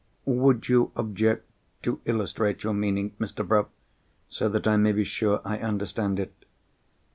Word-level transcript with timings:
"Would 0.25 0.67
you 0.67 0.91
object 0.95 1.47
to 1.83 2.01
illustrate 2.05 2.63
your 2.63 2.73
meaning, 2.73 3.13
Mr. 3.19 3.47
Bruff, 3.47 3.67
so 4.29 4.49
that 4.49 4.65
I 4.65 4.75
may 4.75 4.93
be 4.93 5.03
sure 5.03 5.41
I 5.45 5.59
understand 5.59 6.19
it? 6.19 6.33